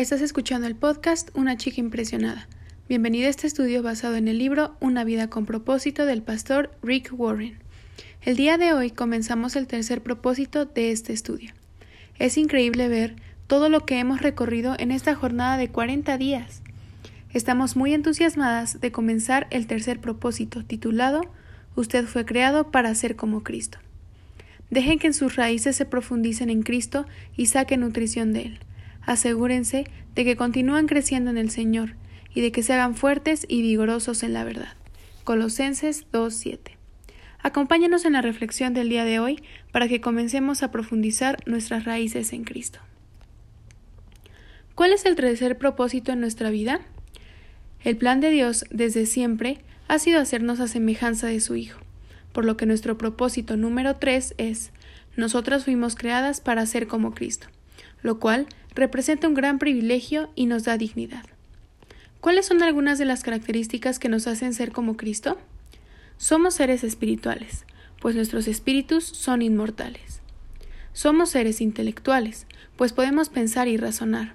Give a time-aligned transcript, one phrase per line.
[0.00, 2.48] Estás escuchando el podcast Una chica impresionada.
[2.88, 7.10] Bienvenida a este estudio basado en el libro Una vida con propósito del pastor Rick
[7.12, 7.58] Warren.
[8.22, 11.52] El día de hoy comenzamos el tercer propósito de este estudio.
[12.18, 13.14] Es increíble ver
[13.46, 16.62] todo lo que hemos recorrido en esta jornada de 40 días.
[17.34, 21.20] Estamos muy entusiasmadas de comenzar el tercer propósito titulado
[21.76, 23.76] Usted fue creado para ser como Cristo.
[24.70, 27.04] Dejen que en sus raíces se profundicen en Cristo
[27.36, 28.60] y saquen nutrición de Él.
[29.02, 31.96] Asegúrense de que continúan creciendo en el Señor
[32.34, 34.74] y de que se hagan fuertes y vigorosos en la verdad.
[35.24, 36.76] Colosenses 2.7.
[37.42, 42.32] Acompáñanos en la reflexión del día de hoy para que comencemos a profundizar nuestras raíces
[42.32, 42.80] en Cristo.
[44.74, 46.80] ¿Cuál es el tercer propósito en nuestra vida?
[47.82, 51.80] El plan de Dios desde siempre ha sido hacernos a semejanza de su Hijo,
[52.32, 54.70] por lo que nuestro propósito número 3 es
[55.16, 57.48] nosotras fuimos creadas para ser como Cristo,
[58.02, 61.24] lo cual representa un gran privilegio y nos da dignidad.
[62.20, 65.38] ¿Cuáles son algunas de las características que nos hacen ser como Cristo?
[66.18, 67.64] Somos seres espirituales,
[68.00, 70.20] pues nuestros espíritus son inmortales.
[70.92, 74.34] Somos seres intelectuales, pues podemos pensar y razonar.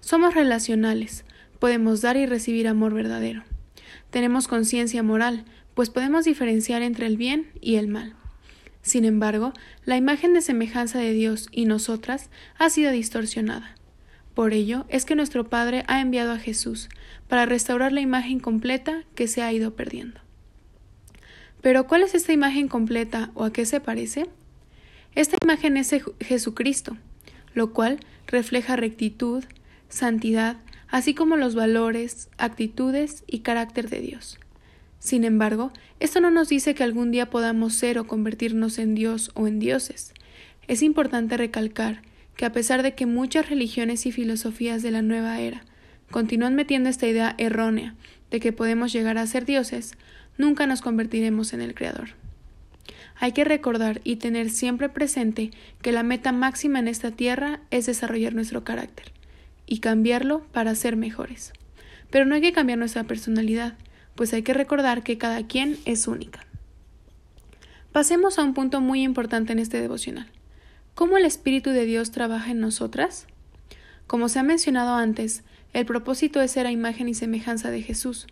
[0.00, 1.24] Somos relacionales,
[1.58, 3.42] podemos dar y recibir amor verdadero.
[4.10, 8.14] Tenemos conciencia moral, pues podemos diferenciar entre el bien y el mal.
[8.82, 9.52] Sin embargo,
[9.84, 13.74] la imagen de semejanza de Dios y nosotras ha sido distorsionada.
[14.34, 16.88] Por ello es que nuestro Padre ha enviado a Jesús
[17.28, 20.20] para restaurar la imagen completa que se ha ido perdiendo.
[21.60, 24.26] Pero ¿cuál es esta imagen completa o a qué se parece?
[25.14, 26.96] Esta imagen es Jesucristo,
[27.52, 29.44] lo cual refleja rectitud,
[29.88, 30.56] santidad,
[30.88, 34.38] así como los valores, actitudes y carácter de Dios.
[35.00, 39.32] Sin embargo, esto no nos dice que algún día podamos ser o convertirnos en Dios
[39.34, 40.12] o en dioses.
[40.68, 42.02] Es importante recalcar
[42.36, 45.64] que a pesar de que muchas religiones y filosofías de la nueva era
[46.10, 47.94] continúan metiendo esta idea errónea
[48.30, 49.94] de que podemos llegar a ser dioses,
[50.36, 52.10] nunca nos convertiremos en el Creador.
[53.16, 55.50] Hay que recordar y tener siempre presente
[55.82, 59.12] que la meta máxima en esta tierra es desarrollar nuestro carácter
[59.66, 61.52] y cambiarlo para ser mejores.
[62.10, 63.74] Pero no hay que cambiar nuestra personalidad,
[64.20, 66.44] pues hay que recordar que cada quien es única.
[67.90, 70.30] Pasemos a un punto muy importante en este devocional.
[70.94, 73.26] ¿Cómo el Espíritu de Dios trabaja en nosotras?
[74.06, 75.42] Como se ha mencionado antes,
[75.72, 78.26] el propósito es ser a imagen y semejanza de Jesús,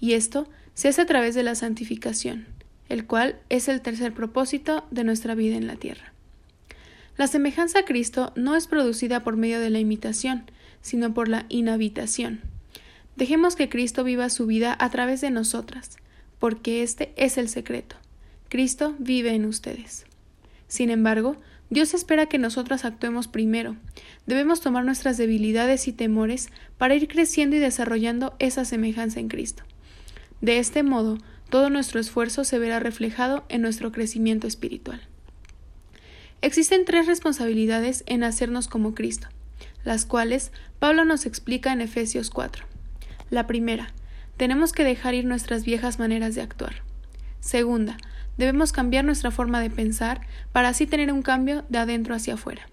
[0.00, 2.46] y esto se hace a través de la santificación,
[2.90, 6.12] el cual es el tercer propósito de nuestra vida en la tierra.
[7.16, 10.44] La semejanza a Cristo no es producida por medio de la imitación,
[10.82, 12.51] sino por la inhabitación.
[13.16, 15.96] Dejemos que Cristo viva su vida a través de nosotras,
[16.38, 17.96] porque este es el secreto.
[18.48, 20.06] Cristo vive en ustedes.
[20.68, 21.36] Sin embargo,
[21.70, 23.76] Dios espera que nosotras actuemos primero.
[24.26, 29.62] Debemos tomar nuestras debilidades y temores para ir creciendo y desarrollando esa semejanza en Cristo.
[30.40, 31.18] De este modo,
[31.48, 35.00] todo nuestro esfuerzo se verá reflejado en nuestro crecimiento espiritual.
[36.40, 39.28] Existen tres responsabilidades en hacernos como Cristo,
[39.84, 42.71] las cuales Pablo nos explica en Efesios 4.
[43.32, 43.88] La primera,
[44.36, 46.82] tenemos que dejar ir nuestras viejas maneras de actuar.
[47.40, 47.96] Segunda,
[48.36, 50.20] debemos cambiar nuestra forma de pensar
[50.52, 52.68] para así tener un cambio de adentro hacia afuera.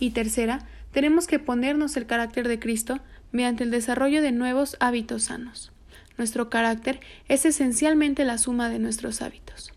[0.00, 2.98] Y tercera, tenemos que ponernos el carácter de Cristo
[3.30, 5.70] mediante el desarrollo de nuevos hábitos sanos.
[6.18, 6.98] Nuestro carácter
[7.28, 9.72] es esencialmente la suma de nuestros hábitos.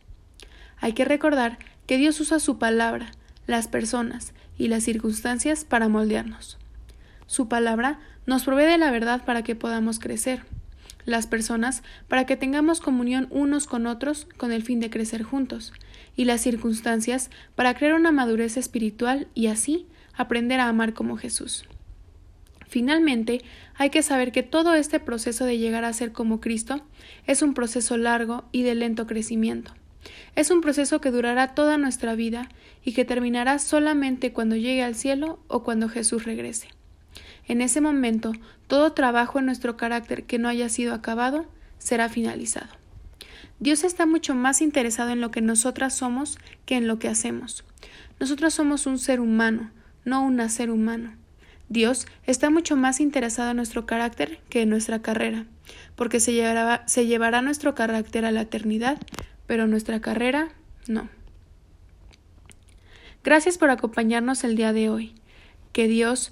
[0.77, 3.11] Hay que recordar que Dios usa su palabra,
[3.45, 6.57] las personas y las circunstancias para moldearnos.
[7.29, 10.45] Su palabra nos provee de la verdad para que podamos crecer.
[11.05, 15.71] Las personas para que tengamos comunión unos con otros con el fin de crecer juntos.
[16.15, 19.85] Y las circunstancias para crear una madurez espiritual y así
[20.15, 21.65] aprender a amar como Jesús.
[22.67, 23.43] Finalmente,
[23.75, 26.81] hay que saber que todo este proceso de llegar a ser como Cristo
[27.27, 29.75] es un proceso largo y de lento crecimiento.
[30.35, 32.49] Es un proceso que durará toda nuestra vida
[32.83, 36.69] y que terminará solamente cuando llegue al cielo o cuando Jesús regrese.
[37.49, 38.31] En ese momento,
[38.67, 41.47] todo trabajo en nuestro carácter que no haya sido acabado
[41.79, 42.69] será finalizado.
[43.59, 46.37] Dios está mucho más interesado en lo que nosotras somos
[46.67, 47.65] que en lo que hacemos.
[48.19, 49.71] Nosotras somos un ser humano,
[50.05, 51.15] no un ser humano.
[51.69, 55.47] Dios está mucho más interesado en nuestro carácter que en nuestra carrera,
[55.95, 58.99] porque se llevará, se llevará nuestro carácter a la eternidad,
[59.47, 60.49] pero nuestra carrera
[60.87, 61.09] no.
[63.23, 65.15] Gracias por acompañarnos el día de hoy.
[65.73, 66.31] Que Dios